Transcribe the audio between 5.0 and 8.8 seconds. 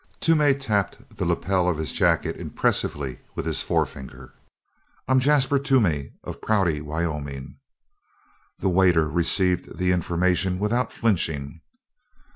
"I'm Jasper Toomey of Prouty, Wyoming." The